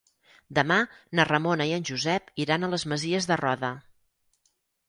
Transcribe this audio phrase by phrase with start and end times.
[0.59, 0.77] Demà
[1.19, 3.73] na Ramona i en Josep iran a les Masies de Roda.